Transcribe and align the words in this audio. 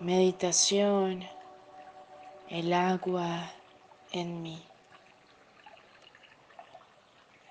Meditación, 0.00 1.22
el 2.48 2.72
agua 2.72 3.52
en 4.12 4.42
mí. 4.42 4.62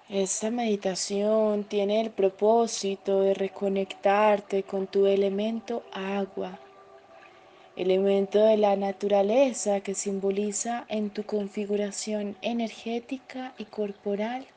Esta 0.09 0.49
meditación 0.49 1.65
tiene 1.65 2.01
el 2.01 2.09
propósito 2.09 3.21
de 3.21 3.35
reconectarte 3.35 4.63
con 4.63 4.87
tu 4.87 5.05
elemento 5.05 5.83
agua, 5.93 6.57
elemento 7.75 8.43
de 8.43 8.57
la 8.57 8.75
naturaleza 8.75 9.81
que 9.81 9.93
simboliza 9.93 10.85
en 10.89 11.11
tu 11.11 11.25
configuración 11.25 12.35
energética 12.41 13.53
y 13.59 13.65
corporal 13.65 14.47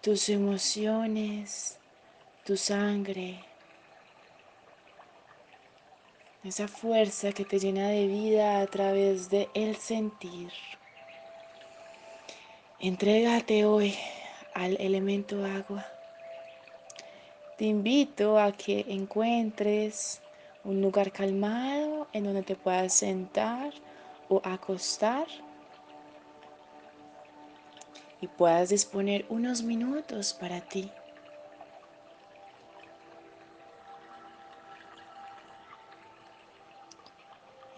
tus 0.00 0.28
emociones, 0.28 1.80
tu 2.44 2.56
sangre, 2.56 3.40
esa 6.44 6.68
fuerza 6.68 7.32
que 7.32 7.46
te 7.46 7.58
llena 7.58 7.88
de 7.88 8.06
vida 8.06 8.60
a 8.60 8.66
través 8.66 9.30
de 9.30 9.48
el 9.54 9.76
sentir. 9.76 10.50
Entrégate 12.78 13.64
hoy 13.64 13.94
al 14.52 14.76
elemento 14.78 15.42
agua. 15.42 15.86
Te 17.56 17.64
invito 17.64 18.38
a 18.38 18.52
que 18.52 18.84
encuentres 18.88 20.20
un 20.64 20.82
lugar 20.82 21.12
calmado 21.12 22.08
en 22.12 22.24
donde 22.24 22.42
te 22.42 22.56
puedas 22.56 22.92
sentar 22.92 23.72
o 24.28 24.42
acostar 24.44 25.26
y 28.20 28.26
puedas 28.26 28.68
disponer 28.68 29.24
unos 29.30 29.62
minutos 29.62 30.34
para 30.34 30.60
ti. 30.60 30.90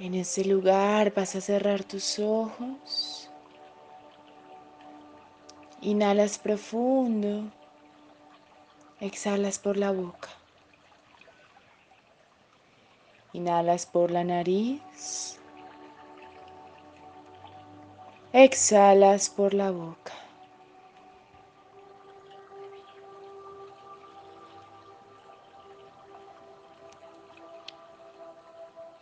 En 0.06 0.14
ese 0.14 0.44
lugar 0.44 1.12
vas 1.12 1.34
a 1.34 1.40
cerrar 1.40 1.82
tus 1.82 2.20
ojos. 2.20 3.28
Inhalas 5.80 6.38
profundo. 6.38 7.50
Exhalas 9.00 9.58
por 9.58 9.76
la 9.76 9.90
boca. 9.90 10.28
Inhalas 13.32 13.84
por 13.84 14.12
la 14.12 14.22
nariz. 14.22 15.40
Exhalas 18.32 19.28
por 19.28 19.54
la 19.54 19.72
boca. 19.72 20.12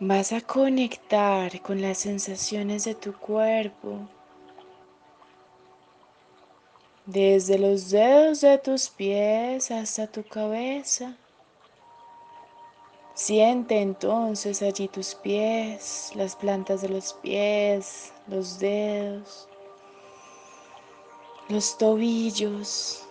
Vas 0.06 0.34
a 0.34 0.42
conectar 0.42 1.62
con 1.62 1.80
las 1.80 1.96
sensaciones 1.96 2.84
de 2.84 2.94
tu 2.94 3.14
cuerpo. 3.14 4.00
Desde 7.06 7.58
los 7.58 7.88
dedos 7.88 8.42
de 8.42 8.58
tus 8.58 8.90
pies 8.90 9.70
hasta 9.70 10.06
tu 10.06 10.22
cabeza. 10.22 11.16
Siente 13.14 13.80
entonces 13.80 14.60
allí 14.60 14.88
tus 14.88 15.14
pies, 15.14 16.12
las 16.14 16.36
plantas 16.36 16.82
de 16.82 16.90
los 16.90 17.14
pies, 17.14 18.12
los 18.26 18.58
dedos, 18.58 19.48
los 21.48 21.78
tobillos, 21.78 23.03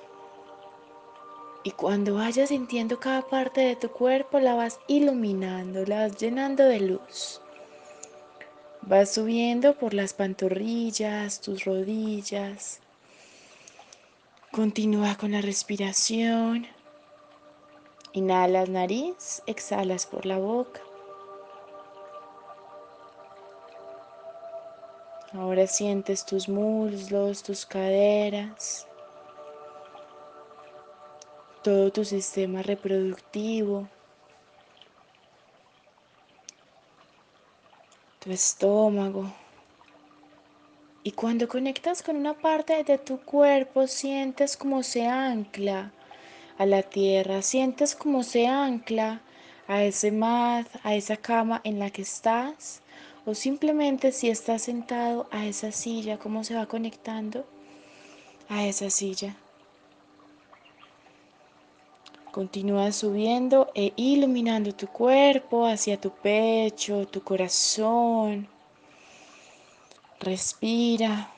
y 1.63 1.71
cuando 1.71 2.15
vayas 2.15 2.49
sintiendo 2.49 2.99
cada 2.99 3.21
parte 3.21 3.61
de 3.61 3.77
tu 3.77 3.89
cuerpo, 3.89 4.39
la 4.39 4.53
vas 4.53 4.79
iluminando, 4.87 5.85
la 5.85 6.07
vas 6.07 6.17
llenando 6.17 6.65
de 6.65 6.81
luz. 6.81 7.41
Vas 8.81 9.13
subiendo 9.13 9.73
por 9.75 9.93
las 9.93 10.13
pantorrillas, 10.13 11.39
tus 11.39 11.63
rodillas. 11.63 12.81
Continúa 14.51 15.15
con 15.15 15.31
la 15.31 15.41
respiración. 15.41 16.67
Inhalas 18.11 18.67
nariz, 18.67 19.41
exhalas 19.47 20.05
por 20.05 20.25
la 20.25 20.37
boca. 20.39 20.81
Ahora 25.31 25.65
sientes 25.65 26.25
tus 26.25 26.49
muslos, 26.49 27.41
tus 27.41 27.65
caderas 27.65 28.85
todo 31.63 31.91
tu 31.91 32.03
sistema 32.03 32.61
reproductivo, 32.61 33.87
tu 38.19 38.31
estómago. 38.31 39.33
Y 41.03 41.11
cuando 41.11 41.47
conectas 41.47 42.03
con 42.03 42.17
una 42.17 42.33
parte 42.33 42.83
de 42.83 42.97
tu 42.97 43.19
cuerpo, 43.19 43.87
sientes 43.87 44.57
como 44.57 44.83
se 44.83 45.07
ancla 45.07 45.91
a 46.57 46.65
la 46.65 46.83
tierra, 46.83 47.41
sientes 47.41 47.95
como 47.95 48.23
se 48.23 48.45
ancla 48.47 49.21
a 49.67 49.83
ese 49.83 50.11
mat, 50.11 50.67
a 50.83 50.95
esa 50.95 51.15
cama 51.17 51.61
en 51.63 51.79
la 51.79 51.89
que 51.89 52.01
estás, 52.01 52.81
o 53.25 53.33
simplemente 53.33 54.11
si 54.11 54.29
estás 54.29 54.63
sentado 54.63 55.27
a 55.31 55.45
esa 55.45 55.71
silla, 55.71 56.19
cómo 56.19 56.43
se 56.43 56.55
va 56.55 56.65
conectando 56.65 57.45
a 58.49 58.65
esa 58.65 58.89
silla. 58.89 59.37
Continúa 62.33 62.91
subiendo 62.91 63.69
e 63.75 63.93
iluminando 63.95 64.73
tu 64.73 64.87
cuerpo 64.87 65.67
hacia 65.67 66.01
tu 66.01 66.09
pecho, 66.09 67.05
tu 67.05 67.21
corazón. 67.21 68.47
Respira. 70.19 71.31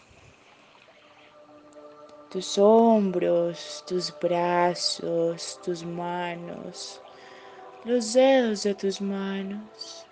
Tus 2.29 2.57
hombros, 2.57 3.83
tus 3.85 4.13
brazos, 4.21 5.59
tus 5.65 5.83
manos, 5.83 7.01
los 7.83 8.13
dedos 8.13 8.63
de 8.63 8.73
tus 8.73 9.01
manos. 9.01 10.07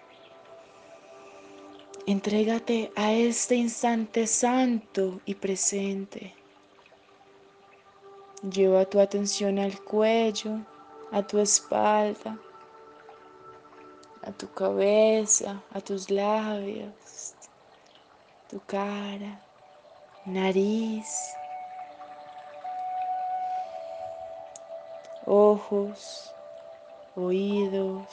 Entrégate 2.05 2.91
a 2.97 3.13
este 3.13 3.55
instante 3.55 4.27
santo 4.27 5.21
y 5.25 5.33
presente. 5.33 6.33
Lleva 8.41 8.83
tu 8.83 8.99
atención 8.99 9.59
al 9.59 9.81
cuello, 9.81 10.59
a 11.13 11.21
tu 11.21 11.37
espalda, 11.37 12.39
a 14.23 14.31
tu 14.31 14.51
cabeza, 14.51 15.61
a 15.71 15.79
tus 15.79 16.09
labios, 16.09 17.35
tu 18.49 18.59
cara, 18.65 19.39
nariz, 20.25 21.35
ojos, 25.27 26.33
oídos, 27.15 28.07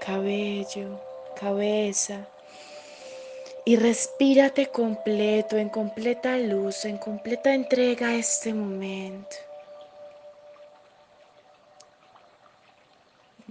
cabello, 0.00 1.00
cabeza. 1.36 2.26
Y 3.64 3.76
respírate 3.76 4.66
completo, 4.66 5.56
en 5.56 5.68
completa 5.68 6.36
luz, 6.36 6.84
en 6.84 6.98
completa 6.98 7.54
entrega 7.54 8.08
a 8.08 8.16
este 8.16 8.52
momento. 8.52 9.36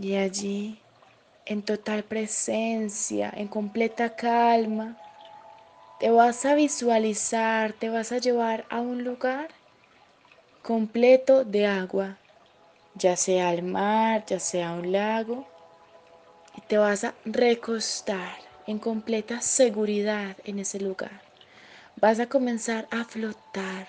Y 0.02 0.16
allí, 0.16 0.80
en 1.46 1.62
total 1.62 2.04
presencia, 2.04 3.32
en 3.38 3.48
completa 3.48 4.16
calma, 4.16 4.98
te 6.00 6.10
vas 6.10 6.44
a 6.44 6.56
visualizar, 6.56 7.74
te 7.74 7.90
vas 7.90 8.12
a 8.12 8.18
llevar 8.18 8.66
a 8.72 8.82
un 8.82 9.04
lugar 9.04 9.50
completo 10.64 11.44
de 11.44 11.68
agua, 11.68 12.18
ya 12.96 13.16
sea 13.16 13.54
el 13.54 13.62
mar, 13.62 14.26
ya 14.26 14.40
sea 14.40 14.72
un 14.72 14.92
lago, 14.92 15.46
y 16.56 16.62
te 16.62 16.80
vas 16.80 17.04
a 17.04 17.14
recostar 17.24 18.40
en 18.66 18.80
completa 18.80 19.40
seguridad 19.42 20.36
en 20.46 20.58
ese 20.58 20.80
lugar. 20.80 21.22
Vas 21.96 22.20
a 22.20 22.26
comenzar 22.28 22.88
a 22.90 23.06
flotar 23.06 23.88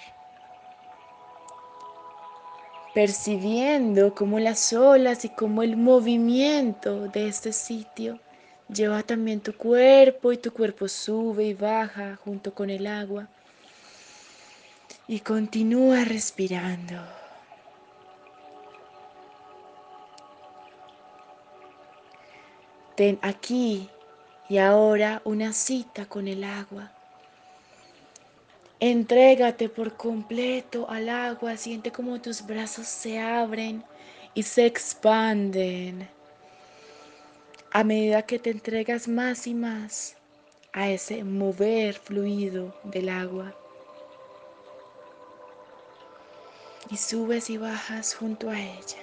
percibiendo 2.94 4.14
cómo 4.14 4.38
las 4.38 4.72
olas 4.72 5.24
y 5.24 5.30
cómo 5.30 5.62
el 5.62 5.76
movimiento 5.76 7.08
de 7.08 7.28
este 7.28 7.52
sitio 7.52 8.20
lleva 8.68 9.02
también 9.02 9.40
tu 9.40 9.56
cuerpo 9.56 10.32
y 10.32 10.36
tu 10.36 10.52
cuerpo 10.52 10.88
sube 10.88 11.44
y 11.44 11.54
baja 11.54 12.16
junto 12.16 12.54
con 12.54 12.70
el 12.70 12.86
agua. 12.86 13.28
Y 15.08 15.20
continúa 15.20 16.04
respirando. 16.04 16.96
Ten 22.94 23.18
aquí 23.22 23.88
y 24.48 24.58
ahora 24.58 25.22
una 25.24 25.52
cita 25.52 26.06
con 26.06 26.28
el 26.28 26.44
agua. 26.44 26.92
Entrégate 28.84 29.68
por 29.68 29.96
completo 29.96 30.90
al 30.90 31.08
agua, 31.08 31.56
siente 31.56 31.92
como 31.92 32.20
tus 32.20 32.44
brazos 32.44 32.88
se 32.88 33.20
abren 33.20 33.84
y 34.34 34.42
se 34.42 34.66
expanden 34.66 36.08
a 37.70 37.84
medida 37.84 38.22
que 38.22 38.40
te 38.40 38.50
entregas 38.50 39.06
más 39.06 39.46
y 39.46 39.54
más 39.54 40.16
a 40.72 40.90
ese 40.90 41.22
mover 41.22 41.94
fluido 41.94 42.74
del 42.82 43.08
agua. 43.08 43.54
Y 46.90 46.96
subes 46.96 47.50
y 47.50 47.58
bajas 47.58 48.16
junto 48.16 48.50
a 48.50 48.58
ella. 48.58 48.98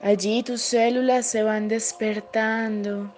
Allí 0.00 0.42
tus 0.42 0.62
células 0.62 1.26
se 1.26 1.42
van 1.42 1.68
despertando 1.68 3.14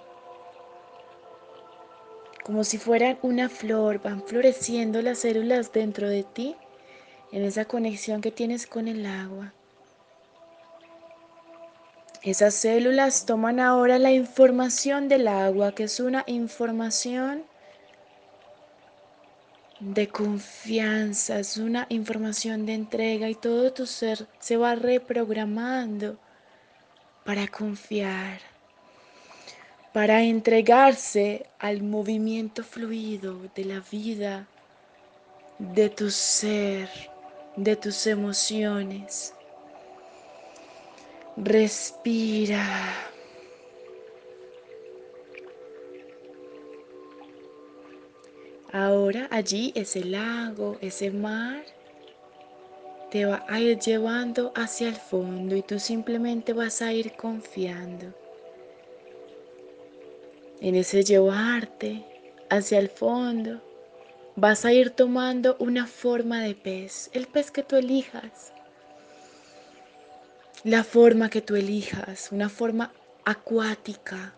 como 2.46 2.62
si 2.62 2.78
fueran 2.78 3.18
una 3.22 3.48
flor, 3.48 4.00
van 4.00 4.22
floreciendo 4.22 5.02
las 5.02 5.18
células 5.18 5.72
dentro 5.72 6.08
de 6.08 6.22
ti 6.22 6.54
en 7.32 7.42
esa 7.42 7.64
conexión 7.64 8.20
que 8.20 8.30
tienes 8.30 8.68
con 8.68 8.86
el 8.86 9.04
agua. 9.04 9.52
Esas 12.22 12.54
células 12.54 13.26
toman 13.26 13.58
ahora 13.58 13.98
la 13.98 14.12
información 14.12 15.08
del 15.08 15.26
agua, 15.26 15.74
que 15.74 15.82
es 15.82 15.98
una 15.98 16.22
información 16.28 17.42
de 19.80 20.06
confianza, 20.06 21.40
es 21.40 21.56
una 21.56 21.86
información 21.88 22.64
de 22.64 22.74
entrega 22.74 23.28
y 23.28 23.34
todo 23.34 23.72
tu 23.72 23.86
ser 23.86 24.28
se 24.38 24.56
va 24.56 24.76
reprogramando 24.76 26.16
para 27.24 27.48
confiar, 27.48 28.38
para 29.96 30.22
entregarse 30.22 31.46
al 31.58 31.82
movimiento 31.82 32.62
fluido 32.62 33.40
de 33.54 33.64
la 33.64 33.82
vida, 33.90 34.46
de 35.58 35.88
tu 35.88 36.10
ser, 36.10 36.86
de 37.56 37.76
tus 37.76 38.06
emociones. 38.06 39.32
Respira. 41.38 42.62
Ahora 48.70 49.28
allí 49.30 49.72
ese 49.74 50.04
lago, 50.04 50.76
ese 50.82 51.10
mar, 51.10 51.64
te 53.10 53.24
va 53.24 53.46
a 53.48 53.60
ir 53.60 53.78
llevando 53.78 54.52
hacia 54.54 54.88
el 54.88 54.96
fondo 54.96 55.56
y 55.56 55.62
tú 55.62 55.78
simplemente 55.78 56.52
vas 56.52 56.82
a 56.82 56.92
ir 56.92 57.16
confiando 57.16 58.12
en 60.60 60.74
ese 60.74 61.04
llevarte 61.04 62.04
hacia 62.50 62.78
el 62.78 62.88
fondo. 62.88 63.60
Vas 64.36 64.64
a 64.64 64.72
ir 64.72 64.90
tomando 64.90 65.56
una 65.58 65.86
forma 65.86 66.42
de 66.42 66.54
pez, 66.54 67.10
el 67.12 67.26
pez 67.26 67.50
que 67.50 67.62
tú 67.62 67.76
elijas, 67.76 68.52
la 70.62 70.84
forma 70.84 71.30
que 71.30 71.40
tú 71.40 71.56
elijas, 71.56 72.32
una 72.32 72.48
forma 72.48 72.92
acuática. 73.24 74.34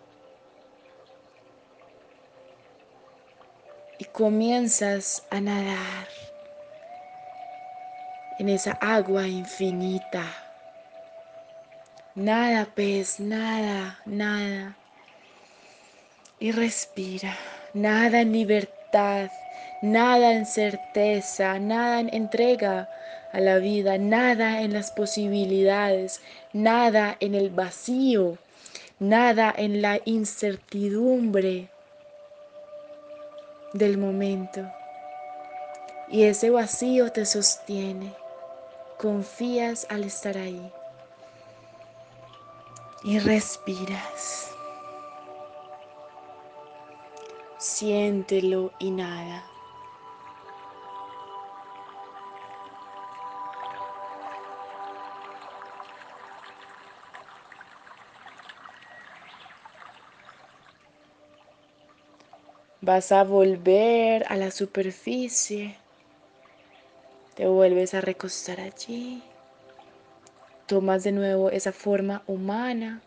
Y 3.98 4.04
comienzas 4.04 5.24
a 5.30 5.40
nadar 5.40 6.06
en 8.38 8.48
esa 8.48 8.72
agua 8.80 9.26
infinita. 9.26 10.24
Nada, 12.14 12.66
pez, 12.66 13.18
nada, 13.18 13.98
nada. 14.06 14.76
Y 16.40 16.52
respira, 16.52 17.36
nada 17.74 18.20
en 18.20 18.32
libertad, 18.32 19.30
nada 19.82 20.32
en 20.32 20.46
certeza, 20.46 21.58
nada 21.58 22.00
en 22.00 22.14
entrega 22.14 22.88
a 23.32 23.40
la 23.40 23.58
vida, 23.58 23.98
nada 23.98 24.62
en 24.62 24.72
las 24.72 24.90
posibilidades, 24.90 26.20
nada 26.52 27.16
en 27.20 27.34
el 27.34 27.50
vacío, 27.50 28.38
nada 28.98 29.52
en 29.56 29.82
la 29.82 30.00
incertidumbre 30.04 31.68
del 33.72 33.98
momento. 33.98 34.60
Y 36.08 36.22
ese 36.22 36.50
vacío 36.50 37.12
te 37.12 37.26
sostiene 37.26 38.14
confías 38.98 39.86
al 39.88 40.04
estar 40.04 40.36
ahí. 40.36 40.72
Y 43.04 43.20
respiras. 43.20 44.50
Siéntelo 47.58 48.72
y 48.78 48.90
nada. 48.90 49.44
Vas 62.80 63.12
a 63.12 63.24
volver 63.24 64.24
a 64.28 64.36
la 64.36 64.50
superficie 64.50 65.76
te 67.38 67.46
vuelves 67.46 67.94
a 67.94 68.00
recostar 68.00 68.58
allí. 68.58 69.22
Tomas 70.66 71.04
de 71.04 71.12
nuevo 71.12 71.50
esa 71.50 71.70
forma 71.70 72.24
humana. 72.26 73.00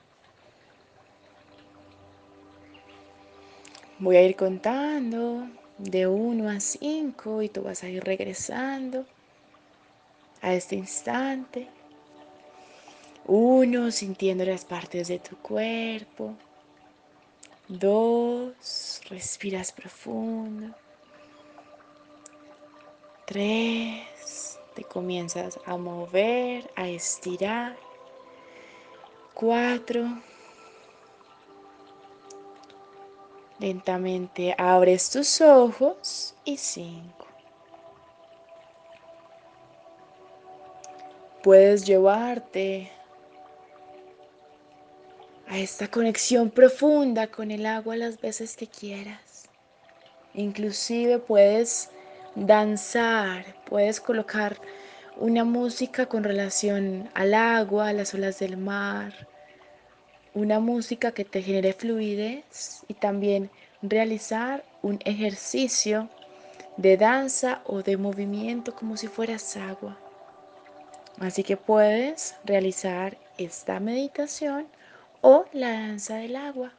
Voy 4.01 4.17
a 4.17 4.23
ir 4.23 4.35
contando 4.35 5.47
de 5.77 6.07
1 6.07 6.49
a 6.49 6.59
5 6.59 7.43
y 7.43 7.49
tú 7.49 7.61
vas 7.61 7.83
a 7.83 7.87
ir 7.87 8.03
regresando 8.03 9.05
a 10.41 10.55
este 10.55 10.75
instante. 10.75 11.67
Uno, 13.27 13.91
sintiendo 13.91 14.43
las 14.43 14.65
partes 14.65 15.07
de 15.07 15.19
tu 15.19 15.37
cuerpo. 15.37 16.33
Dos, 17.67 19.01
respiras 19.07 19.71
profundo. 19.71 20.75
Tres, 23.27 24.57
te 24.73 24.83
comienzas 24.83 25.59
a 25.63 25.77
mover, 25.77 26.71
a 26.75 26.89
estirar. 26.89 27.77
Cuatro. 29.35 30.30
Lentamente 33.61 34.55
abres 34.57 35.11
tus 35.11 35.39
ojos 35.39 36.33
y 36.43 36.57
cinco. 36.57 37.27
Puedes 41.43 41.85
llevarte 41.85 42.91
a 45.47 45.59
esta 45.59 45.87
conexión 45.89 46.49
profunda 46.49 47.27
con 47.27 47.51
el 47.51 47.67
agua 47.67 47.95
las 47.95 48.19
veces 48.19 48.57
que 48.57 48.65
quieras. 48.65 49.47
Inclusive 50.33 51.19
puedes 51.19 51.91
danzar, 52.33 53.45
puedes 53.65 54.01
colocar 54.01 54.57
una 55.17 55.43
música 55.43 56.07
con 56.07 56.23
relación 56.23 57.11
al 57.13 57.35
agua, 57.35 57.89
a 57.89 57.93
las 57.93 58.15
olas 58.15 58.39
del 58.39 58.57
mar, 58.57 59.27
una 60.33 60.59
música 60.59 61.11
que 61.11 61.25
te 61.25 61.41
genere 61.41 61.73
fluidez 61.73 62.83
y 62.87 62.93
también 62.93 63.49
realizar 63.81 64.63
un 64.81 64.99
ejercicio 65.05 66.09
de 66.77 66.97
danza 66.97 67.61
o 67.65 67.81
de 67.81 67.97
movimiento 67.97 68.73
como 68.75 68.97
si 68.97 69.07
fueras 69.07 69.57
agua. 69.57 69.97
Así 71.19 71.43
que 71.43 71.57
puedes 71.57 72.35
realizar 72.45 73.17
esta 73.37 73.79
meditación 73.79 74.67
o 75.21 75.45
la 75.53 75.71
danza 75.71 76.15
del 76.15 76.35
agua. 76.35 76.71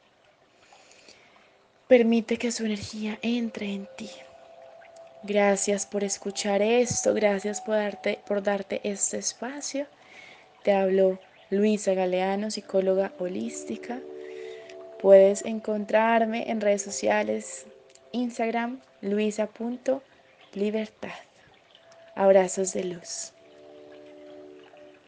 Permite 1.89 2.39
que 2.39 2.51
su 2.51 2.65
energía 2.65 3.19
entre 3.23 3.67
en 3.73 3.89
ti. 3.97 4.11
Gracias 5.23 5.87
por 5.87 6.03
escuchar 6.03 6.63
esto, 6.63 7.15
gracias 7.15 7.61
por 7.61 7.77
darte, 7.77 8.19
por 8.27 8.43
darte 8.43 8.81
este 8.83 9.19
espacio. 9.19 9.87
Te 10.65 10.73
hablo 10.73 11.21
Luisa 11.53 11.93
Galeano, 11.93 12.51
psicóloga 12.51 13.13
holística. 13.19 14.01
Puedes 15.03 15.45
encontrarme 15.45 16.51
en 16.51 16.63
redes 16.63 16.81
sociales, 16.81 17.67
Instagram, 18.13 18.81
luisa.libertad. 19.03 21.11
Abrazos 22.15 22.73
de 22.73 22.85
luz. 22.85 23.35